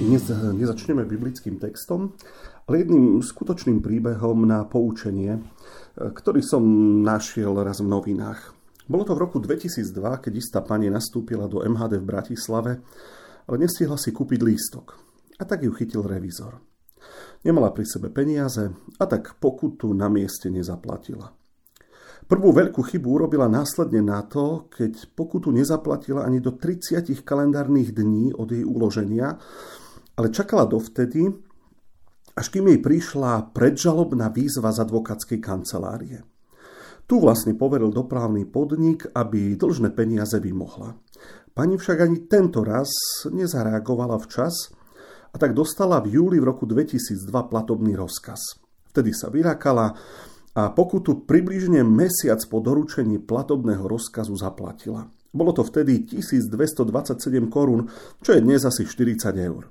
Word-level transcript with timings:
dnes 0.00 0.26
nezačneme 0.30 1.06
biblickým 1.06 1.62
textom, 1.62 2.14
ale 2.66 2.82
jedným 2.82 3.22
skutočným 3.22 3.78
príbehom 3.78 4.42
na 4.42 4.66
poučenie, 4.66 5.38
ktorý 5.94 6.42
som 6.42 6.62
našiel 7.04 7.54
raz 7.62 7.78
v 7.78 7.90
novinách. 7.90 8.54
Bolo 8.90 9.06
to 9.06 9.14
v 9.14 9.22
roku 9.22 9.38
2002, 9.38 10.24
keď 10.24 10.32
istá 10.34 10.58
pani 10.60 10.90
nastúpila 10.90 11.46
do 11.46 11.62
MHD 11.62 12.02
v 12.02 12.08
Bratislave, 12.08 12.72
ale 13.46 13.56
nestihla 13.60 13.94
si 13.94 14.10
kúpiť 14.10 14.40
lístok. 14.42 14.86
A 15.38 15.46
tak 15.46 15.62
ju 15.62 15.70
chytil 15.70 16.02
revizor. 16.02 16.58
Nemala 17.46 17.70
pri 17.70 17.84
sebe 17.84 18.08
peniaze 18.10 18.72
a 18.98 19.04
tak 19.04 19.36
pokutu 19.38 19.92
na 19.92 20.08
mieste 20.08 20.48
nezaplatila. 20.48 21.30
Prvú 22.24 22.56
veľkú 22.56 22.80
chybu 22.80 23.20
urobila 23.20 23.52
následne 23.52 24.00
na 24.00 24.24
to, 24.24 24.72
keď 24.72 25.12
pokutu 25.12 25.52
nezaplatila 25.52 26.24
ani 26.24 26.40
do 26.40 26.56
30 26.56 27.04
kalendárnych 27.20 27.92
dní 27.92 28.32
od 28.32 28.48
jej 28.48 28.64
uloženia, 28.64 29.36
ale 30.14 30.30
čakala 30.30 30.66
dovtedy, 30.66 31.30
až 32.34 32.46
kým 32.50 32.70
jej 32.70 32.80
prišla 32.82 33.54
predžalobná 33.54 34.30
výzva 34.34 34.74
z 34.74 34.82
advokátskej 34.82 35.38
kancelárie. 35.38 36.26
Tu 37.04 37.20
vlastne 37.20 37.52
poveril 37.52 37.92
dopravný 37.92 38.48
podnik, 38.48 39.04
aby 39.12 39.60
dlžné 39.60 39.92
peniaze 39.92 40.40
vymohla. 40.40 40.96
Pani 41.54 41.76
však 41.76 41.98
ani 42.00 42.26
tento 42.26 42.64
raz 42.64 42.90
nezareagovala 43.28 44.18
včas 44.24 44.72
a 45.30 45.36
tak 45.36 45.52
dostala 45.52 46.00
v 46.00 46.18
júli 46.18 46.40
v 46.40 46.48
roku 46.48 46.64
2002 46.64 47.30
platobný 47.30 47.94
rozkaz. 47.94 48.58
Vtedy 48.90 49.12
sa 49.14 49.30
vyrakala 49.30 49.94
a 50.54 50.70
pokutu 50.70 51.26
približne 51.26 51.82
mesiac 51.82 52.38
po 52.46 52.62
doručení 52.62 53.18
platobného 53.18 53.84
rozkazu 53.90 54.38
zaplatila. 54.38 55.10
Bolo 55.34 55.50
to 55.50 55.66
vtedy 55.66 56.06
1227 56.06 57.50
korún, 57.50 57.90
čo 58.22 58.38
je 58.38 58.40
dnes 58.40 58.62
asi 58.62 58.86
40 58.86 59.34
eur. 59.34 59.66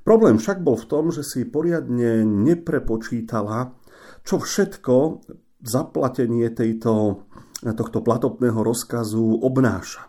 Problém 0.00 0.40
však 0.40 0.64
bol 0.64 0.80
v 0.80 0.88
tom, 0.88 1.04
že 1.12 1.20
si 1.20 1.44
poriadne 1.44 2.24
neprepočítala, 2.24 3.76
čo 4.24 4.40
všetko 4.40 4.94
zaplatenie 5.60 6.48
tejto, 6.56 7.24
tohto 7.60 7.98
platobného 8.00 8.60
rozkazu 8.64 9.44
obnáša. 9.44 10.08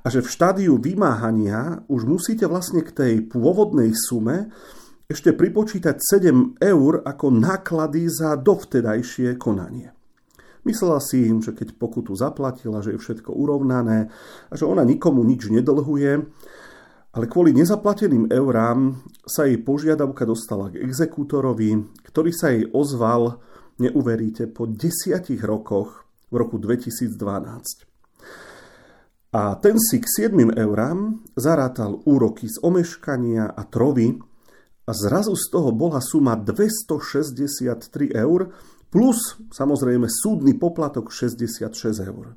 A 0.00 0.06
že 0.08 0.24
v 0.24 0.32
štádiu 0.32 0.80
vymáhania 0.80 1.84
už 1.90 2.08
musíte 2.08 2.48
vlastne 2.48 2.80
k 2.80 2.94
tej 2.94 3.14
pôvodnej 3.28 3.92
sume 3.92 4.48
ešte 5.10 5.34
pripočítať 5.34 5.98
7 5.98 6.62
eur 6.62 7.02
ako 7.02 7.26
náklady 7.34 8.06
za 8.08 8.38
dovtedajšie 8.38 9.36
konanie. 9.36 9.90
Myslela 10.62 11.00
si 11.02 11.26
im, 11.26 11.42
že 11.42 11.56
keď 11.56 11.76
pokutu 11.76 12.12
zaplatila, 12.14 12.84
že 12.84 12.94
je 12.94 13.02
všetko 13.02 13.32
urovnané 13.32 14.12
a 14.48 14.52
že 14.54 14.68
ona 14.68 14.84
nikomu 14.84 15.24
nič 15.24 15.48
nedlhuje, 15.48 16.12
ale 17.10 17.26
kvôli 17.26 17.50
nezaplateným 17.50 18.30
eurám 18.30 19.02
sa 19.26 19.46
jej 19.46 19.58
požiadavka 19.58 20.22
dostala 20.22 20.70
k 20.70 20.78
exekútorovi, 20.78 21.90
ktorý 22.06 22.30
sa 22.30 22.54
jej 22.54 22.70
ozval, 22.70 23.42
neuveríte, 23.82 24.46
po 24.46 24.70
desiatich 24.70 25.42
rokoch 25.42 26.06
v 26.30 26.34
roku 26.38 26.62
2012. 26.62 27.90
A 29.30 29.54
ten 29.62 29.78
si 29.78 30.02
k 30.02 30.06
7 30.30 30.58
eurám 30.58 31.22
zarátal 31.38 32.02
úroky 32.06 32.50
z 32.50 32.58
omeškania 32.62 33.54
a 33.54 33.62
trovy 33.66 34.18
a 34.86 34.92
zrazu 34.94 35.38
z 35.38 35.46
toho 35.54 35.70
bola 35.70 36.02
suma 36.02 36.34
263 36.34 38.10
eur 38.10 38.50
plus 38.90 39.38
samozrejme 39.54 40.10
súdny 40.10 40.58
poplatok 40.58 41.14
66 41.14 42.02
eur. 42.02 42.34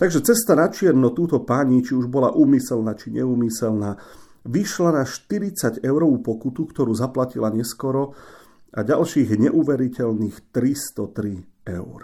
Takže 0.00 0.24
cesta 0.24 0.56
na 0.56 0.72
čierno 0.72 1.12
túto 1.12 1.42
pani, 1.44 1.84
či 1.84 1.92
už 1.92 2.08
bola 2.08 2.32
úmyselná, 2.32 2.96
či 2.96 3.12
neúmyselná, 3.12 4.00
vyšla 4.46 4.90
na 5.02 5.04
40 5.06 5.84
eurovú 5.84 6.18
pokutu, 6.22 6.66
ktorú 6.66 6.92
zaplatila 6.96 7.52
neskoro 7.52 8.16
a 8.72 8.80
ďalších 8.82 9.36
neuveriteľných 9.36 10.50
303 10.50 11.68
eur. 11.68 12.00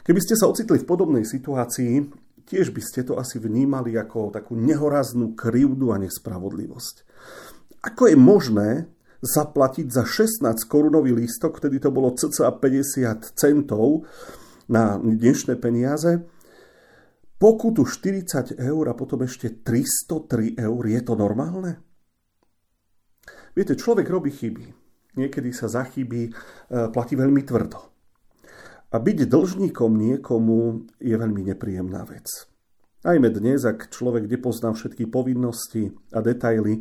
Keby 0.00 0.20
ste 0.20 0.34
sa 0.34 0.50
ocitli 0.50 0.82
v 0.82 0.88
podobnej 0.88 1.22
situácii, 1.22 2.02
tiež 2.48 2.74
by 2.74 2.82
ste 2.82 3.06
to 3.06 3.14
asi 3.14 3.38
vnímali 3.38 3.94
ako 3.94 4.34
takú 4.34 4.58
nehoraznú 4.58 5.38
krivdu 5.38 5.94
a 5.94 6.02
nespravodlivosť. 6.02 6.94
Ako 7.86 8.10
je 8.10 8.16
možné 8.18 8.70
zaplatiť 9.22 9.86
za 9.86 10.02
16 10.02 10.66
korunový 10.66 11.14
lístok, 11.14 11.60
vtedy 11.60 11.78
to 11.78 11.92
bolo 11.92 12.16
cca 12.16 12.50
50 12.50 13.38
centov, 13.38 14.08
na 14.70 14.94
dnešné 15.02 15.58
peniaze, 15.58 16.22
pokutu 17.42 17.82
40 17.82 18.54
eur 18.54 18.84
a 18.86 18.94
potom 18.94 19.26
ešte 19.26 19.66
303 19.66 20.54
eur, 20.54 20.82
je 20.86 21.00
to 21.02 21.18
normálne? 21.18 21.82
Viete, 23.50 23.74
človek 23.74 24.06
robí 24.06 24.30
chyby. 24.30 24.64
Niekedy 25.18 25.50
sa 25.50 25.66
za 25.66 25.82
chyby 25.82 26.20
e, 26.22 26.30
platí 26.94 27.18
veľmi 27.18 27.42
tvrdo. 27.42 27.80
A 28.94 28.96
byť 29.02 29.26
dlžníkom 29.26 29.90
niekomu 29.90 30.86
je 31.02 31.14
veľmi 31.18 31.42
nepríjemná 31.50 32.06
vec. 32.06 32.30
Najmä 33.02 33.34
dnes, 33.34 33.66
ak 33.66 33.90
človek 33.90 34.30
nepozná 34.30 34.70
všetky 34.70 35.10
povinnosti 35.10 35.90
a 36.14 36.22
detaily, 36.22 36.78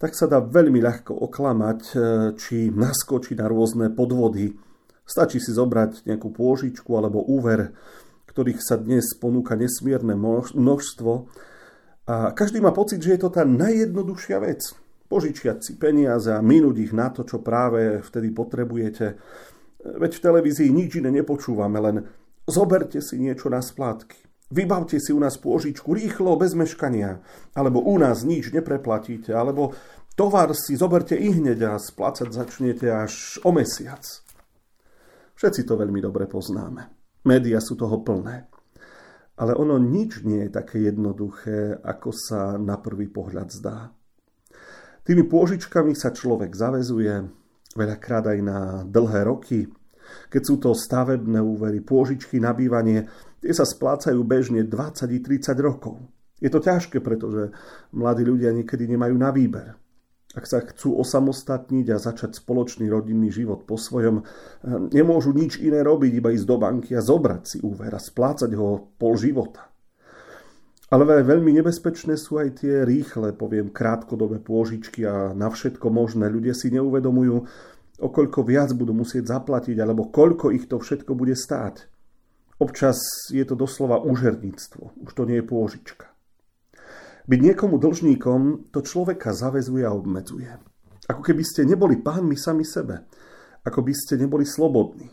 tak 0.00 0.18
sa 0.18 0.26
dá 0.26 0.42
veľmi 0.42 0.82
ľahko 0.82 1.14
oklamať, 1.14 1.80
e, 1.94 1.94
či 2.34 2.74
naskočí 2.74 3.38
na 3.38 3.46
rôzne 3.46 3.94
podvody, 3.94 4.50
Stačí 5.10 5.42
si 5.42 5.50
zobrať 5.50 6.06
nejakú 6.06 6.30
pôžičku 6.30 6.94
alebo 6.94 7.18
úver, 7.26 7.74
ktorých 8.30 8.62
sa 8.62 8.78
dnes 8.78 9.10
ponúka 9.18 9.58
nesmierne 9.58 10.14
množstvo. 10.14 11.12
A 12.06 12.30
každý 12.30 12.62
má 12.62 12.70
pocit, 12.70 13.02
že 13.02 13.18
je 13.18 13.26
to 13.26 13.34
tá 13.34 13.42
najjednoduchšia 13.42 14.38
vec. 14.38 14.62
Požičiať 15.10 15.66
si 15.66 15.74
peniaze 15.74 16.30
a 16.30 16.38
minúť 16.38 16.76
ich 16.86 16.94
na 16.94 17.10
to, 17.10 17.26
čo 17.26 17.42
práve 17.42 17.98
vtedy 18.06 18.30
potrebujete. 18.30 19.18
Veď 19.82 20.12
v 20.14 20.24
televízii 20.30 20.70
nič 20.70 21.02
iné 21.02 21.10
nepočúvame, 21.10 21.82
len 21.82 22.06
zoberte 22.46 23.02
si 23.02 23.18
niečo 23.18 23.50
na 23.50 23.58
splátky. 23.58 24.30
Vybavte 24.54 25.02
si 25.02 25.10
u 25.10 25.18
nás 25.18 25.34
pôžičku 25.42 25.90
rýchlo, 25.90 26.38
bez 26.38 26.54
meškania. 26.54 27.18
Alebo 27.58 27.82
u 27.82 27.98
nás 27.98 28.22
nič 28.22 28.54
nepreplatíte. 28.54 29.34
Alebo 29.34 29.74
tovar 30.14 30.54
si 30.54 30.78
zoberte 30.78 31.18
i 31.18 31.34
hneď 31.34 31.66
a 31.66 31.82
splácať 31.82 32.30
začnete 32.30 32.86
až 32.86 33.42
o 33.42 33.50
mesiac. 33.50 34.06
Všetci 35.40 35.64
to 35.64 35.80
veľmi 35.80 36.04
dobre 36.04 36.28
poznáme. 36.28 36.92
Média 37.24 37.64
sú 37.64 37.72
toho 37.72 38.04
plné. 38.04 38.44
Ale 39.40 39.56
ono 39.56 39.80
nič 39.80 40.20
nie 40.20 40.44
je 40.44 40.52
také 40.52 40.84
jednoduché, 40.84 41.80
ako 41.80 42.12
sa 42.12 42.60
na 42.60 42.76
prvý 42.76 43.08
pohľad 43.08 43.48
zdá. 43.48 43.88
Tými 45.00 45.24
pôžičkami 45.24 45.96
sa 45.96 46.12
človek 46.12 46.52
zavezuje, 46.52 47.24
veľakrát 47.72 48.28
aj 48.28 48.38
na 48.44 48.58
dlhé 48.84 49.24
roky. 49.24 49.64
Keď 50.28 50.42
sú 50.44 50.60
to 50.60 50.76
stavebné 50.76 51.40
úvery, 51.40 51.80
pôžičky 51.80 52.36
na 52.36 52.52
bývanie, 52.52 53.08
tie 53.40 53.56
sa 53.56 53.64
splácajú 53.64 54.20
bežne 54.20 54.68
20-30 54.68 55.56
rokov. 55.64 56.04
Je 56.36 56.52
to 56.52 56.60
ťažké, 56.60 57.00
pretože 57.00 57.48
mladí 57.96 58.28
ľudia 58.28 58.52
niekedy 58.52 58.84
nemajú 58.84 59.16
na 59.16 59.32
výber. 59.32 59.72
Ak 60.30 60.46
sa 60.46 60.62
chcú 60.62 60.94
osamostatniť 60.94 61.90
a 61.90 61.98
začať 61.98 62.38
spoločný 62.38 62.86
rodinný 62.86 63.34
život 63.34 63.66
po 63.66 63.74
svojom, 63.74 64.22
eh, 64.22 64.24
nemôžu 64.94 65.34
nič 65.34 65.58
iné 65.58 65.82
robiť, 65.82 66.22
iba 66.22 66.30
ísť 66.30 66.46
do 66.46 66.56
banky 66.58 66.94
a 66.94 67.02
zobrať 67.02 67.42
si 67.46 67.58
úver 67.66 67.90
a 67.90 67.98
splácať 67.98 68.54
ho 68.54 68.94
pol 68.94 69.18
života. 69.18 69.70
Ale 70.90 71.06
veľmi 71.06 71.54
nebezpečné 71.54 72.18
sú 72.18 72.42
aj 72.42 72.66
tie 72.66 72.82
rýchle, 72.82 73.30
poviem, 73.38 73.70
krátkodobé 73.70 74.42
pôžičky 74.42 75.06
a 75.06 75.30
na 75.38 75.46
všetko 75.46 75.86
možné. 75.86 76.26
Ľudia 76.26 76.50
si 76.50 76.66
neuvedomujú, 76.74 77.46
o 78.02 78.08
koľko 78.10 78.42
viac 78.42 78.74
budú 78.74 78.90
musieť 78.90 79.30
zaplatiť, 79.30 79.78
alebo 79.78 80.10
koľko 80.10 80.50
ich 80.50 80.66
to 80.66 80.82
všetko 80.82 81.14
bude 81.14 81.38
stáť. 81.38 81.86
Občas 82.58 82.98
je 83.30 83.46
to 83.46 83.54
doslova 83.54 84.02
úžerníctvo, 84.02 85.06
už 85.06 85.10
to 85.14 85.22
nie 85.30 85.38
je 85.38 85.46
pôžička. 85.46 86.09
Byť 87.30 87.38
niekomu 87.46 87.78
dlžníkom 87.78 88.74
to 88.74 88.82
človeka 88.82 89.30
zavezuje 89.30 89.86
a 89.86 89.94
obmedzuje. 89.94 90.50
Ako 91.06 91.22
keby 91.22 91.46
ste 91.46 91.62
neboli 91.62 92.02
pánmi 92.02 92.34
sami 92.34 92.66
sebe. 92.66 93.06
Ako 93.62 93.86
by 93.86 93.94
ste 93.94 94.18
neboli 94.18 94.42
slobodní. 94.42 95.06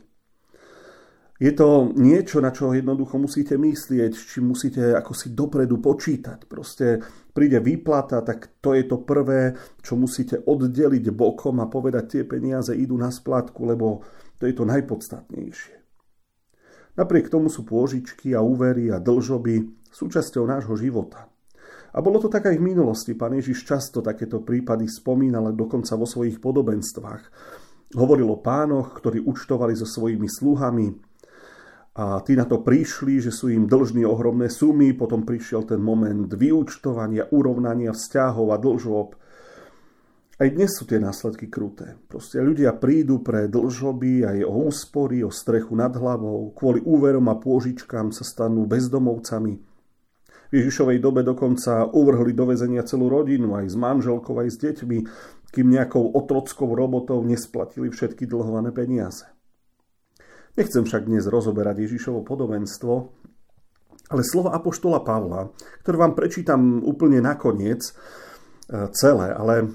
Je 1.38 1.54
to 1.54 1.94
niečo, 1.94 2.42
na 2.42 2.50
čo 2.50 2.74
jednoducho 2.74 3.22
musíte 3.22 3.62
myslieť, 3.62 4.18
či 4.18 4.42
musíte 4.42 4.98
ako 4.98 5.14
si 5.14 5.38
dopredu 5.38 5.78
počítať. 5.78 6.50
Proste 6.50 7.06
príde 7.38 7.62
výplata, 7.62 8.26
tak 8.26 8.58
to 8.66 8.74
je 8.74 8.90
to 8.90 9.06
prvé, 9.06 9.54
čo 9.86 9.94
musíte 9.94 10.42
oddeliť 10.42 11.14
bokom 11.14 11.62
a 11.62 11.70
povedať, 11.70 12.18
tie 12.18 12.24
peniaze 12.26 12.74
idú 12.74 12.98
na 12.98 13.14
splátku, 13.14 13.62
lebo 13.70 14.02
to 14.42 14.50
je 14.50 14.58
to 14.58 14.66
najpodstatnejšie. 14.66 15.78
Napriek 16.98 17.30
tomu 17.30 17.54
sú 17.54 17.62
pôžičky 17.62 18.34
a 18.34 18.42
úvery 18.42 18.90
a 18.90 18.98
dlžoby 18.98 19.86
súčasťou 19.94 20.50
nášho 20.50 20.74
života. 20.74 21.30
A 21.98 22.00
bolo 22.06 22.22
to 22.22 22.30
tak 22.30 22.46
aj 22.46 22.62
v 22.62 22.68
minulosti. 22.78 23.18
Pán 23.18 23.34
Ježiš 23.34 23.66
často 23.66 24.06
takéto 24.06 24.46
prípady 24.46 24.86
spomínal 24.86 25.50
dokonca 25.58 25.98
vo 25.98 26.06
svojich 26.06 26.38
podobenstvách. 26.38 27.24
Hovoril 27.98 28.30
o 28.30 28.38
pánoch, 28.38 28.94
ktorí 29.02 29.26
účtovali 29.26 29.74
so 29.74 29.90
svojimi 29.90 30.30
sluhami, 30.30 30.94
a 31.98 32.22
tí 32.22 32.38
na 32.38 32.46
to 32.46 32.62
prišli, 32.62 33.18
že 33.18 33.34
sú 33.34 33.50
im 33.50 33.66
dlžní 33.66 34.06
ohromné 34.06 34.54
sumy, 34.54 34.94
potom 34.94 35.26
prišiel 35.26 35.66
ten 35.66 35.82
moment 35.82 36.30
vyúčtovania, 36.30 37.26
urovnania 37.34 37.90
vzťahov 37.90 38.54
a 38.54 38.62
dlžob. 38.62 39.18
Aj 40.38 40.46
dnes 40.54 40.78
sú 40.78 40.86
tie 40.86 41.02
následky 41.02 41.50
kruté. 41.50 41.98
Proste 42.06 42.38
ľudia 42.38 42.78
prídu 42.78 43.26
pre 43.26 43.50
dlžoby 43.50 44.30
aj 44.30 44.46
o 44.46 44.70
úspory, 44.70 45.26
o 45.26 45.34
strechu 45.34 45.74
nad 45.74 45.90
hlavou, 45.98 46.54
kvôli 46.54 46.86
úverom 46.86 47.34
a 47.34 47.40
pôžičkám 47.42 48.14
sa 48.14 48.22
stanú 48.22 48.70
bezdomovcami. 48.70 49.58
V 50.48 50.64
Ježišovej 50.64 51.04
dobe 51.04 51.28
dokonca 51.28 51.88
uvrhli 51.92 52.32
do 52.32 52.48
väzenia 52.48 52.88
celú 52.88 53.12
rodinu, 53.12 53.60
aj 53.60 53.68
s 53.68 53.76
manželkou, 53.76 54.36
aj 54.40 54.50
s 54.54 54.58
deťmi, 54.64 54.98
kým 55.52 55.68
nejakou 55.68 56.16
otrockou 56.16 56.72
robotou 56.72 57.20
nesplatili 57.24 57.92
všetky 57.92 58.28
dlhované 58.28 58.72
peniaze. 58.72 59.28
Nechcem 60.58 60.84
však 60.88 61.06
dnes 61.06 61.30
rozoberať 61.30 61.86
Ježišovo 61.86 62.26
podobenstvo, 62.26 62.94
ale 64.08 64.22
slova 64.24 64.56
Apoštola 64.56 65.04
Pavla, 65.04 65.52
ktoré 65.84 65.96
vám 66.00 66.16
prečítam 66.16 66.82
úplne 66.82 67.20
nakoniec 67.20 67.84
e, 67.84 67.94
celé, 68.96 69.36
ale 69.36 69.56
e, 69.62 69.66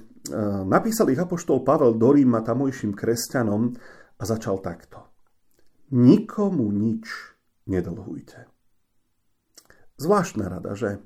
napísal 0.64 1.12
ich 1.12 1.20
Apoštol 1.20 1.62
Pavel 1.62 1.94
do 1.94 2.10
Ríma 2.10 2.40
tamojším 2.40 2.96
kresťanom 2.96 3.76
a 4.18 4.22
začal 4.24 4.58
takto. 4.64 5.06
Nikomu 5.92 6.72
nič 6.72 7.04
nedlhujte. 7.68 8.51
Zvláštna 10.00 10.48
rada, 10.48 10.72
že? 10.76 11.00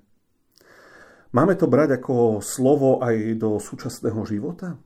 Máme 1.35 1.59
to 1.59 1.67
brať 1.67 2.01
ako 2.01 2.41
slovo 2.41 3.03
aj 3.03 3.37
do 3.37 3.59
súčasného 3.59 4.23
života? 4.25 4.79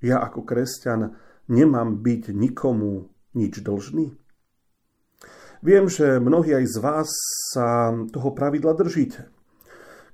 Ja 0.00 0.20
ako 0.20 0.44
kresťan 0.44 1.16
nemám 1.50 2.00
byť 2.00 2.32
nikomu 2.32 3.12
nič 3.36 3.60
dlžný? 3.60 4.16
Viem, 5.64 5.88
že 5.88 6.20
mnohí 6.20 6.52
aj 6.52 6.64
z 6.68 6.76
vás 6.76 7.08
sa 7.56 7.92
toho 8.12 8.36
pravidla 8.36 8.76
držíte. 8.76 9.32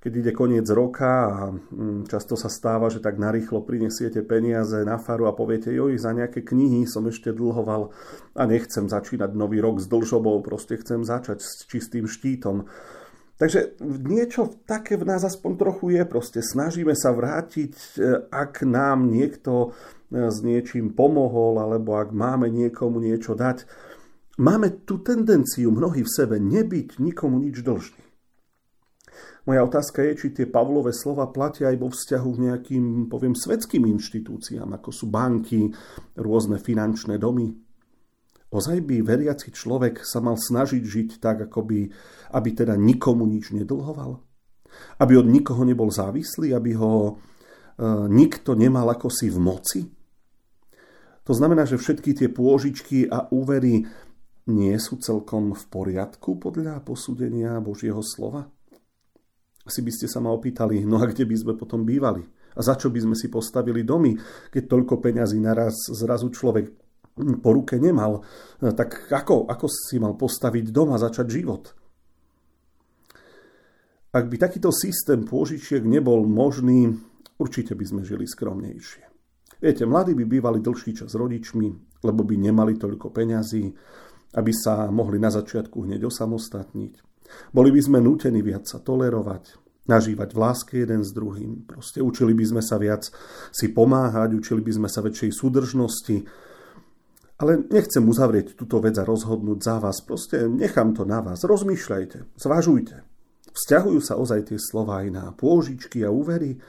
Keď 0.00 0.12
ide 0.17 0.32
koniec 0.32 0.64
roka 0.72 1.28
a 1.28 1.52
mm, 1.52 2.08
často 2.08 2.32
sa 2.32 2.49
stáva, 2.49 2.88
že 2.88 3.05
tak 3.05 3.20
narýchlo 3.20 3.61
prinesiete 3.67 4.25
peniaze 4.25 4.81
na 4.81 4.96
faru 4.96 5.28
a 5.28 5.37
poviete, 5.37 5.69
joj, 5.75 6.00
za 6.00 6.17
nejaké 6.17 6.40
knihy 6.40 6.88
som 6.88 7.05
ešte 7.05 7.37
dlhoval 7.37 7.93
a 8.32 8.43
nechcem 8.49 8.88
začínať 8.88 9.37
nový 9.37 9.61
rok 9.61 9.76
s 9.76 9.90
dlžobou, 9.93 10.40
proste 10.40 10.81
chcem 10.81 11.05
začať 11.05 11.44
s 11.44 11.69
čistým 11.69 12.08
štítom. 12.08 12.64
Takže 13.41 13.81
niečo 13.81 14.53
také 14.69 15.01
v 15.01 15.09
nás 15.09 15.25
aspoň 15.25 15.53
trochu 15.57 15.97
je. 15.97 16.03
Proste 16.05 16.45
snažíme 16.45 16.93
sa 16.93 17.17
vrátiť, 17.17 17.73
e, 17.73 18.29
ak 18.29 18.69
nám 18.69 19.09
niekto 19.09 19.73
s 20.11 20.43
niečím 20.43 20.93
pomohol, 20.93 21.63
alebo 21.63 21.97
ak 21.97 22.11
máme 22.11 22.51
niekomu 22.51 22.99
niečo 22.99 23.39
dať. 23.39 23.65
Máme 24.43 24.85
tú 24.85 25.01
tendenciu 25.01 25.71
mnohí 25.71 26.03
v 26.03 26.11
sebe 26.11 26.37
nebyť 26.43 26.99
nikomu 26.99 27.39
nič 27.39 27.63
dlžný. 27.63 28.03
Moja 29.49 29.65
otázka 29.65 30.05
je, 30.05 30.13
či 30.21 30.27
tie 30.37 30.47
Pavlové 30.47 30.93
slova 30.93 31.29
platia 31.33 31.73
aj 31.73 31.77
vo 31.81 31.89
vzťahu 31.89 32.29
k 32.37 32.43
nejakým, 32.45 32.85
poviem, 33.09 33.33
svetským 33.33 33.89
inštitúciám, 33.89 34.77
ako 34.77 34.91
sú 34.93 35.09
banky, 35.09 35.73
rôzne 36.21 36.61
finančné 36.61 37.17
domy. 37.17 37.57
Ozaj 38.50 38.82
by 38.82 39.06
veriaci 39.06 39.55
človek 39.55 40.02
sa 40.02 40.19
mal 40.19 40.35
snažiť 40.35 40.82
žiť 40.82 41.11
tak, 41.23 41.47
ako 41.47 41.61
by, 41.70 41.81
aby 42.35 42.49
teda 42.50 42.75
nikomu 42.75 43.23
nič 43.31 43.55
nedlhoval? 43.55 44.19
Aby 44.99 45.23
od 45.23 45.31
nikoho 45.31 45.62
nebol 45.62 45.87
závislý? 45.87 46.50
Aby 46.50 46.75
ho 46.75 46.93
e, 47.06 47.12
nikto 48.11 48.58
nemal 48.58 48.91
ako 48.91 49.06
si 49.06 49.31
v 49.31 49.38
moci? 49.38 49.81
To 51.23 51.32
znamená, 51.37 51.62
že 51.62 51.79
všetky 51.79 52.11
tie 52.11 52.26
pôžičky 52.26 53.06
a 53.06 53.31
úvery 53.31 53.87
nie 54.50 54.75
sú 54.82 54.99
celkom 54.99 55.55
v 55.55 55.64
poriadku 55.70 56.43
podľa 56.43 56.82
posúdenia 56.82 57.55
Božieho 57.62 58.03
slova? 58.03 58.50
Asi 59.62 59.79
by 59.87 59.94
ste 59.94 60.11
sa 60.11 60.19
ma 60.19 60.35
opýtali, 60.35 60.82
no 60.82 60.99
a 60.99 61.06
kde 61.06 61.23
by 61.23 61.37
sme 61.38 61.55
potom 61.55 61.87
bývali? 61.87 62.26
A 62.58 62.67
za 62.67 62.75
čo 62.75 62.91
by 62.91 62.99
sme 62.99 63.14
si 63.14 63.31
postavili 63.31 63.87
domy, 63.87 64.19
keď 64.50 64.62
toľko 64.67 64.99
peňazí 64.99 65.38
naraz 65.38 65.87
zrazu 65.94 66.35
človek 66.35 66.90
po 67.40 67.50
ruke 67.52 67.76
nemal? 67.76 68.25
Tak 68.61 69.12
ako, 69.12 69.46
ako 69.46 69.67
si 69.69 70.00
mal 70.00 70.17
postaviť 70.17 70.72
dom 70.72 70.93
a 70.94 71.02
začať 71.02 71.26
život? 71.28 71.64
Ak 74.11 74.26
by 74.26 74.37
takýto 74.43 74.75
systém 74.75 75.22
pôžičiek 75.22 75.87
nebol 75.87 76.26
možný, 76.26 76.90
určite 77.38 77.78
by 77.78 77.84
sme 77.87 78.02
žili 78.02 78.26
skromnejšie. 78.26 79.06
Viete, 79.61 79.84
mladí 79.87 80.19
by 80.19 80.25
bývali 80.26 80.58
dlhší 80.58 80.99
čas 80.99 81.14
rodičmi, 81.14 82.00
lebo 82.02 82.25
by 82.25 82.34
nemali 82.34 82.75
toľko 82.81 83.12
peňazí, 83.12 83.70
aby 84.34 84.52
sa 84.56 84.90
mohli 84.90 85.20
na 85.20 85.31
začiatku 85.31 85.87
hneď 85.87 86.11
osamostatniť. 86.11 86.93
Boli 87.55 87.70
by 87.70 87.81
sme 87.84 87.99
nútení 88.02 88.43
viac 88.43 88.67
sa 88.67 88.82
tolerovať, 88.82 89.62
nažívať 89.87 90.28
v 90.34 90.38
láske 90.38 90.75
jeden 90.82 91.06
s 91.06 91.14
druhým. 91.14 91.62
Proste 91.69 92.02
učili 92.02 92.34
by 92.34 92.44
sme 92.50 92.62
sa 92.67 92.82
viac 92.82 93.06
si 93.55 93.70
pomáhať, 93.70 94.34
učili 94.34 94.58
by 94.64 94.72
sme 94.75 94.88
sa 94.90 95.02
väčšej 95.06 95.31
súdržnosti. 95.34 96.26
Ale 97.41 97.65
nechcem 97.73 98.05
uzavrieť 98.05 98.53
túto 98.53 98.85
vec 98.85 99.01
a 99.01 99.09
rozhodnúť 99.09 99.59
za 99.65 99.81
vás. 99.81 100.05
Proste 100.05 100.45
nechám 100.45 100.93
to 100.93 101.09
na 101.09 101.25
vás. 101.25 101.41
Rozmýšľajte, 101.41 102.37
zvažujte. 102.37 103.01
Vzťahujú 103.51 104.01
sa 104.05 104.21
ozaj 104.21 104.53
tie 104.53 104.59
slova 104.61 105.01
aj 105.01 105.09
na 105.09 105.25
pôžičky 105.33 106.05
a 106.05 106.13
úvery, 106.13 106.61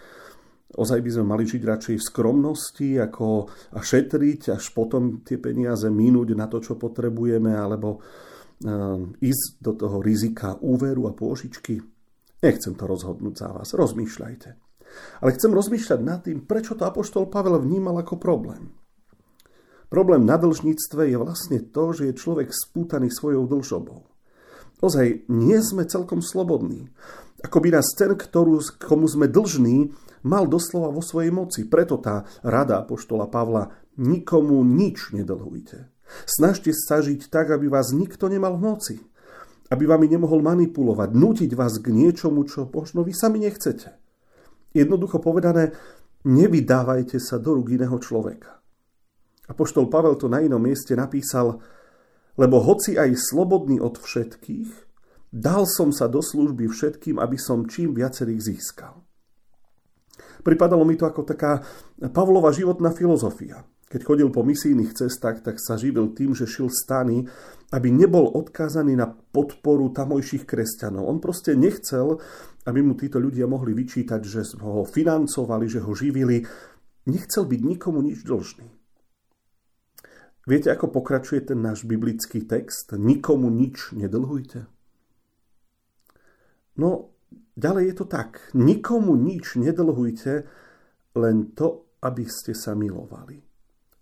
Ozaj 0.72 1.04
by 1.04 1.10
sme 1.12 1.26
mali 1.28 1.44
žiť 1.44 1.62
radšej 1.68 1.96
v 2.00 2.08
skromnosti 2.08 2.90
ako 2.96 3.52
a 3.76 3.80
šetriť, 3.84 4.56
až 4.56 4.72
potom 4.72 5.20
tie 5.20 5.36
peniaze 5.36 5.84
minúť 5.92 6.32
na 6.32 6.48
to, 6.48 6.64
čo 6.64 6.80
potrebujeme, 6.80 7.52
alebo 7.52 8.00
uh, 8.00 9.04
ísť 9.20 9.60
do 9.60 9.76
toho 9.76 10.00
rizika 10.00 10.56
úveru 10.64 11.12
a 11.12 11.16
pôžičky. 11.16 11.76
Nechcem 12.40 12.74
to 12.80 12.88
rozhodnúť 12.88 13.36
za 13.36 13.50
vás, 13.52 13.76
rozmýšľajte. 13.76 14.50
Ale 15.24 15.36
chcem 15.36 15.52
rozmýšľať 15.52 16.00
nad 16.00 16.24
tým, 16.24 16.48
prečo 16.48 16.80
to 16.80 16.88
Apoštol 16.88 17.28
Pavel 17.28 17.60
vnímal 17.60 18.00
ako 18.00 18.16
problém. 18.16 18.72
Problém 19.92 20.24
na 20.24 20.40
dlžníctve 20.40 21.12
je 21.12 21.18
vlastne 21.20 21.60
to, 21.60 21.92
že 21.92 22.08
je 22.08 22.14
človek 22.16 22.48
spútaný 22.56 23.12
svojou 23.12 23.44
dlžobou. 23.44 24.08
Ozaj, 24.80 25.28
nie 25.28 25.60
sme 25.60 25.84
celkom 25.84 26.24
slobodní. 26.24 26.88
Ako 27.44 27.60
by 27.60 27.76
nás 27.76 27.92
ten, 27.92 28.16
ktorú, 28.16 28.64
komu 28.80 29.12
sme 29.12 29.28
dlžní, 29.28 29.92
mal 30.24 30.48
doslova 30.48 30.96
vo 30.96 31.04
svojej 31.04 31.36
moci. 31.36 31.68
Preto 31.68 32.00
tá 32.00 32.24
rada 32.40 32.80
poštola 32.88 33.28
Pavla 33.28 33.68
nikomu 34.00 34.64
nič 34.64 35.12
nedlhujte. 35.12 35.92
Snažte 36.24 36.72
sa 36.72 37.04
žiť 37.04 37.28
tak, 37.28 37.52
aby 37.52 37.68
vás 37.68 37.92
nikto 37.92 38.32
nemal 38.32 38.56
v 38.56 38.64
moci. 38.64 38.96
Aby 39.68 39.92
vami 39.92 40.08
nemohol 40.08 40.40
manipulovať, 40.40 41.12
nutiť 41.12 41.52
vás 41.52 41.84
k 41.84 41.92
niečomu, 41.92 42.48
čo 42.48 42.64
možno 42.64 43.04
vy 43.04 43.12
sami 43.12 43.44
nechcete. 43.44 43.92
Jednoducho 44.72 45.20
povedané, 45.20 45.76
nevydávajte 46.24 47.20
sa 47.20 47.44
do 47.44 47.60
rúk 47.60 47.76
iného 47.76 48.00
človeka. 48.00 48.61
A 49.52 49.56
poštol 49.56 49.92
Pavel 49.92 50.16
to 50.16 50.32
na 50.32 50.40
inom 50.40 50.64
mieste 50.64 50.96
napísal, 50.96 51.60
lebo 52.40 52.64
hoci 52.64 52.96
aj 52.96 53.20
slobodný 53.20 53.84
od 53.84 54.00
všetkých, 54.00 54.72
dal 55.36 55.68
som 55.68 55.92
sa 55.92 56.08
do 56.08 56.24
služby 56.24 56.72
všetkým, 56.72 57.20
aby 57.20 57.36
som 57.36 57.68
čím 57.68 57.92
viacerých 57.92 58.56
získal. 58.56 58.96
Pripadalo 60.42 60.88
mi 60.88 60.96
to 60.96 61.04
ako 61.04 61.28
taká 61.28 61.60
Pavlova 62.16 62.56
životná 62.56 62.96
filozofia. 62.96 63.68
Keď 63.92 64.02
chodil 64.08 64.32
po 64.32 64.48
misijných 64.48 64.96
cestách, 64.96 65.44
tak 65.44 65.60
sa 65.60 65.76
živil 65.76 66.16
tým, 66.16 66.32
že 66.32 66.48
šil 66.48 66.72
stany, 66.72 67.28
aby 67.76 67.92
nebol 67.92 68.24
odkázaný 68.24 68.96
na 68.96 69.12
podporu 69.12 69.92
tamojších 69.92 70.48
kresťanov. 70.48 71.12
On 71.12 71.20
proste 71.20 71.60
nechcel, 71.60 72.24
aby 72.64 72.80
mu 72.80 72.96
títo 72.96 73.20
ľudia 73.20 73.52
mohli 73.52 73.76
vyčítať, 73.76 74.22
že 74.24 74.56
ho 74.64 74.88
financovali, 74.88 75.68
že 75.68 75.84
ho 75.84 75.92
živili. 75.92 76.48
Nechcel 77.12 77.44
byť 77.44 77.62
nikomu 77.68 78.00
nič 78.00 78.24
dlžný. 78.24 78.81
Viete, 80.52 80.68
ako 80.68 80.92
pokračuje 80.92 81.48
ten 81.48 81.64
náš 81.64 81.88
biblický 81.88 82.44
text? 82.44 82.92
Nikomu 83.00 83.48
nič 83.48 83.96
nedlhujte. 83.96 84.68
No, 86.76 87.12
Ďalej 87.62 87.84
je 87.92 87.96
to 87.96 88.06
tak. 88.08 88.30
Nikomu 88.56 89.20
nič 89.20 89.60
nedlhujte, 89.60 90.48
len 91.20 91.52
to, 91.52 92.00
aby 92.00 92.24
ste 92.24 92.56
sa 92.56 92.72
milovali. 92.74 93.44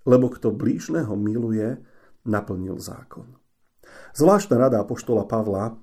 Lebo 0.06 0.30
kto 0.30 0.54
blížneho 0.54 1.18
miluje, 1.18 1.82
naplnil 2.30 2.78
zákon. 2.78 3.36
Zvláštna 4.14 4.56
rada 4.56 4.78
apoštola 4.86 5.26
Pavla, 5.26 5.74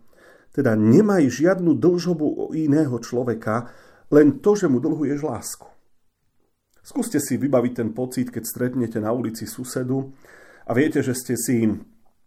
teda 0.54 0.78
nemaj 0.78 1.26
žiadnu 1.26 1.75
dlžobu 1.75 2.54
iného 2.54 2.96
človeka, 3.02 3.68
len 4.14 4.38
to, 4.38 4.54
že 4.54 4.70
mu 4.70 4.78
dlhuješ 4.78 5.20
lásku. 5.26 5.68
Skúste 6.87 7.18
si 7.18 7.35
vybaviť 7.35 7.73
ten 7.82 7.90
pocit, 7.90 8.30
keď 8.30 8.44
stretnete 8.46 9.02
na 9.02 9.11
ulici 9.11 9.42
susedu 9.42 10.14
a 10.66 10.70
viete, 10.75 10.99
že 11.00 11.14
ste 11.14 11.38
si 11.38 11.62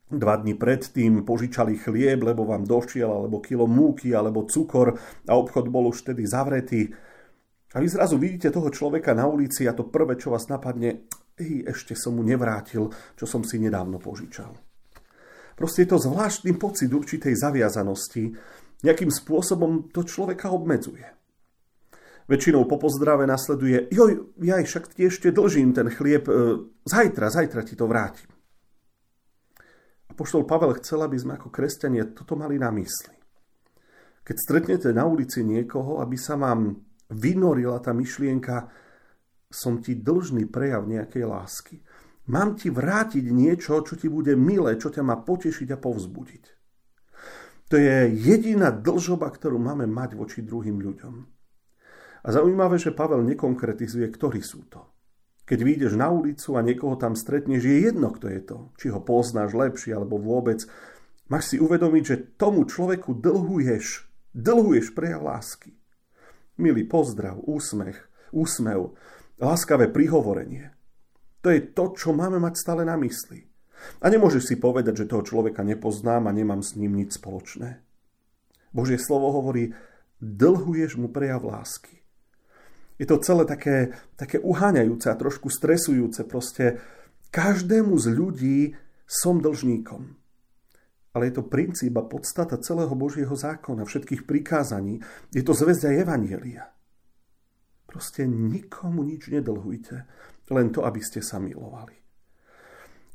dva 0.10 0.42
dni 0.42 0.58
predtým 0.58 1.22
požičali 1.22 1.78
chlieb, 1.78 2.24
lebo 2.24 2.48
vám 2.48 2.66
došiel, 2.66 3.06
alebo 3.06 3.44
kilo 3.44 3.70
múky, 3.70 4.16
alebo 4.16 4.48
cukor 4.50 4.98
a 5.28 5.32
obchod 5.38 5.70
bol 5.70 5.92
už 5.92 6.02
vtedy 6.02 6.26
zavretý. 6.26 6.90
A 7.76 7.78
vy 7.78 7.86
zrazu 7.86 8.18
vidíte 8.18 8.50
toho 8.50 8.74
človeka 8.74 9.14
na 9.14 9.30
ulici 9.30 9.70
a 9.70 9.78
to 9.78 9.86
prvé, 9.86 10.18
čo 10.18 10.34
vás 10.34 10.50
napadne, 10.50 11.06
ešte 11.40 11.94
som 11.94 12.18
mu 12.18 12.26
nevrátil, 12.26 12.90
čo 13.14 13.26
som 13.30 13.46
si 13.46 13.62
nedávno 13.62 14.02
požičal. 14.02 14.50
Proste 15.54 15.86
je 15.86 15.92
to 15.92 16.02
zvláštny 16.02 16.56
pocit 16.56 16.90
určitej 16.90 17.36
zaviazanosti, 17.36 18.34
nejakým 18.82 19.12
spôsobom 19.12 19.92
to 19.92 20.08
človeka 20.08 20.50
obmedzuje. 20.50 21.19
Väčšinou 22.30 22.70
po 22.70 22.78
pozdrave 22.78 23.26
nasleduje, 23.26 23.90
joj, 23.90 24.38
ja 24.46 24.62
však 24.62 24.94
ti 24.94 25.10
ešte 25.10 25.34
dlžím 25.34 25.74
ten 25.74 25.90
chlieb, 25.90 26.30
e, 26.30 26.62
zajtra, 26.86 27.34
zajtra 27.34 27.66
ti 27.66 27.74
to 27.74 27.90
vrátim. 27.90 28.30
A 30.06 30.14
poštol 30.14 30.46
Pavel 30.46 30.78
chcel, 30.78 31.02
aby 31.02 31.18
sme 31.18 31.42
ako 31.42 31.50
kresťania 31.50 32.14
toto 32.14 32.38
mali 32.38 32.62
na 32.62 32.70
mysli. 32.70 33.18
Keď 34.22 34.36
stretnete 34.38 34.94
na 34.94 35.10
ulici 35.10 35.42
niekoho, 35.42 36.06
aby 36.06 36.14
sa 36.22 36.38
vám 36.38 36.78
vynorila 37.10 37.82
tá 37.82 37.98
myšlienka, 37.98 38.70
som 39.50 39.82
ti 39.82 39.98
dlžný 39.98 40.46
prejav 40.46 40.86
nejakej 40.86 41.26
lásky. 41.26 41.82
Mám 42.30 42.62
ti 42.62 42.70
vrátiť 42.70 43.26
niečo, 43.26 43.82
čo 43.82 43.98
ti 43.98 44.06
bude 44.06 44.38
milé, 44.38 44.78
čo 44.78 44.94
ťa 44.94 45.02
má 45.02 45.18
potešiť 45.18 45.74
a 45.74 45.82
povzbudiť. 45.82 46.44
To 47.74 47.76
je 47.78 48.14
jediná 48.14 48.70
dlžoba, 48.70 49.34
ktorú 49.34 49.58
máme 49.58 49.90
mať 49.90 50.14
voči 50.14 50.46
druhým 50.46 50.78
ľuďom. 50.78 51.39
A 52.24 52.36
zaujímavé, 52.36 52.76
že 52.76 52.96
Pavel 52.96 53.24
nekonkretizuje, 53.24 54.08
ktorí 54.12 54.44
sú 54.44 54.68
to. 54.68 54.84
Keď 55.48 55.60
vyjdeš 55.66 55.94
na 55.98 56.12
ulicu 56.14 56.60
a 56.60 56.62
niekoho 56.62 56.94
tam 57.00 57.18
stretneš, 57.18 57.66
je 57.66 57.90
jedno, 57.90 58.14
kto 58.14 58.28
je 58.30 58.42
to. 58.44 58.58
Či 58.78 58.94
ho 58.94 59.02
poznáš 59.02 59.56
lepšie 59.56 59.96
alebo 59.96 60.22
vôbec. 60.22 60.62
Máš 61.32 61.56
si 61.56 61.58
uvedomiť, 61.58 62.04
že 62.06 62.22
tomu 62.38 62.68
človeku 62.68 63.18
dlhuješ, 63.18 64.06
dlhuješ 64.36 64.94
prejav 64.94 65.26
lásky. 65.26 65.74
Milý 66.60 66.86
pozdrav, 66.86 67.40
úsmech, 67.40 67.98
úsmev, 68.36 68.94
láskavé 69.40 69.90
prihovorenie. 69.90 70.76
To 71.40 71.50
je 71.50 71.64
to, 71.72 71.96
čo 71.96 72.12
máme 72.12 72.38
mať 72.38 72.54
stále 72.60 72.84
na 72.84 73.00
mysli. 73.00 73.48
A 74.04 74.12
nemôžeš 74.12 74.54
si 74.54 74.56
povedať, 74.60 75.02
že 75.02 75.10
toho 75.10 75.24
človeka 75.24 75.64
nepoznám 75.64 76.28
a 76.28 76.36
nemám 76.36 76.60
s 76.60 76.76
ním 76.76 77.00
nič 77.00 77.16
spoločné. 77.16 77.80
Božie 78.76 79.00
slovo 79.00 79.32
hovorí, 79.32 79.72
dlhuješ 80.20 81.00
mu 81.00 81.08
prejav 81.08 81.48
lásky 81.48 81.99
je 83.00 83.08
to 83.08 83.18
celé 83.24 83.48
také, 83.48 83.96
také 84.20 84.44
uháňajúce 84.44 85.08
a 85.08 85.16
trošku 85.16 85.48
stresujúce. 85.48 86.28
Proste 86.28 86.84
každému 87.32 87.96
z 87.96 88.08
ľudí 88.12 88.60
som 89.08 89.40
dlžníkom. 89.40 90.20
Ale 91.16 91.32
je 91.32 91.42
to 91.42 91.48
princíp 91.48 91.96
a 91.98 92.06
podstata 92.06 92.60
celého 92.60 92.92
Božieho 92.94 93.34
zákona, 93.34 93.88
všetkých 93.88 94.28
prikázaní. 94.28 95.00
Je 95.34 95.42
to 95.42 95.56
zväzť 95.56 95.90
aj 95.90 95.96
Evanielia. 96.06 96.70
Proste 97.90 98.30
nikomu 98.30 99.02
nič 99.02 99.34
nedlhujte, 99.34 100.06
len 100.54 100.70
to, 100.70 100.86
aby 100.86 101.02
ste 101.02 101.26
sa 101.26 101.42
milovali. 101.42 101.98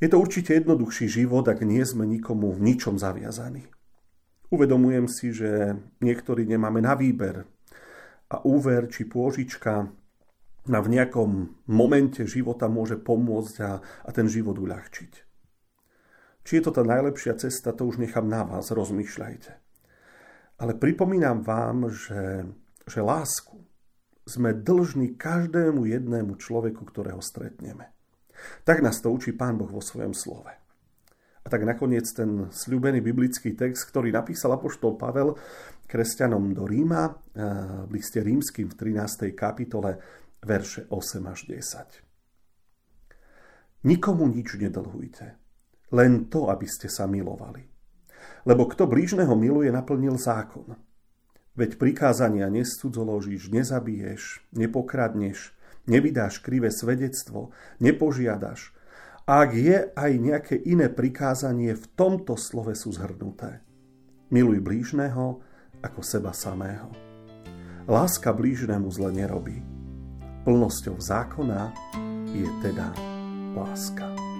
Je 0.03 0.11
to 0.11 0.19
určite 0.19 0.50
jednoduchší 0.50 1.07
život, 1.07 1.47
ak 1.47 1.62
nie 1.62 1.87
sme 1.87 2.03
nikomu 2.03 2.50
v 2.50 2.75
ničom 2.75 2.99
zaviazaní. 2.99 3.71
Uvedomujem 4.50 5.07
si, 5.07 5.31
že 5.31 5.79
niektorí 6.03 6.43
nemáme 6.50 6.83
na 6.83 6.99
výber, 6.99 7.47
a 8.35 8.43
úver 8.43 8.91
či 8.91 9.07
pôžička 9.07 9.87
na 10.67 10.79
v 10.81 10.88
nejakom 10.91 11.62
momente 11.71 12.26
života 12.26 12.67
môže 12.67 12.99
pomôcť 12.99 13.57
a, 13.62 13.73
a 13.79 14.11
ten 14.11 14.26
život 14.26 14.59
uľahčiť. 14.59 15.12
Či 16.45 16.53
je 16.61 16.62
to 16.64 16.73
tá 16.75 16.83
najlepšia 16.83 17.38
cesta, 17.38 17.73
to 17.73 17.87
už 17.87 18.03
nechám 18.03 18.26
na 18.26 18.43
vás, 18.45 18.75
rozmýšľajte. 18.75 19.53
Ale 20.61 20.73
pripomínam 20.76 21.47
vám, 21.47 21.88
že, 21.93 22.49
že 22.85 23.00
lásku 23.00 23.61
sme 24.25 24.57
dlžní 24.57 25.21
každému 25.21 25.85
jednému 25.85 26.41
človeku, 26.41 26.85
ktorého 26.88 27.21
stretneme. 27.21 27.93
Tak 28.64 28.81
nás 28.81 29.00
to 29.00 29.12
učí 29.12 29.37
Pán 29.37 29.61
Boh 29.61 29.69
vo 29.69 29.85
svojom 29.85 30.17
slove. 30.17 30.63
A 31.45 31.53
tak 31.53 31.69
nakoniec 31.69 32.09
ten 32.09 32.49
sľúbený 32.49 33.05
biblický 33.05 33.53
text, 33.53 33.93
ktorý 33.93 34.09
napísal 34.09 34.57
apoštol 34.57 34.97
Pavel, 34.97 35.37
kresťanom 35.85 36.57
do 36.57 36.65
Ríma, 36.65 37.05
eh, 37.05 37.15
v 37.85 37.91
liste 37.93 38.25
rímským 38.25 38.73
v 38.73 38.75
13. 38.75 39.37
kapitole, 39.37 40.01
verše 40.41 40.89
8 40.89 41.25
až 41.29 41.45
10. 41.49 42.01
Nikomu 43.85 44.29
nič 44.33 44.57
nedlhujte, 44.57 45.37
len 45.93 46.33
to, 46.33 46.49
aby 46.49 46.65
ste 46.65 46.89
sa 46.89 47.05
milovali. 47.05 47.69
Lebo 48.49 48.65
kto 48.69 48.89
blížneho 48.89 49.37
miluje, 49.37 49.69
naplnil 49.69 50.17
zákon. 50.17 50.77
Veď 51.55 51.79
prikázania 51.79 52.51
nescudzoložíš, 52.51 53.53
nezabiješ, 53.53 54.43
nepokradneš, 54.57 55.55
nevydáš 55.87 56.43
krivé 56.43 56.75
svedectvo, 56.75 57.55
nepožiadaš. 57.79 58.74
Ak 59.25 59.57
je 59.57 59.88
aj 59.97 60.12
nejaké 60.21 60.61
iné 60.69 60.93
prikázanie, 60.93 61.73
v 61.73 61.87
tomto 61.97 62.37
slove 62.37 62.76
sú 62.76 62.93
zhrnuté. 62.93 63.64
Miluj 64.28 64.61
blížneho, 64.61 65.40
ako 65.81 66.00
seba 66.04 66.37
samého. 66.37 66.93
Láska 67.88 68.37
blížnemu 68.37 68.85
zle 68.93 69.16
nerobí. 69.16 69.64
Plnosťou 70.45 71.00
zákona 71.00 71.73
je 72.37 72.49
teda 72.61 72.93
láska. 73.57 74.34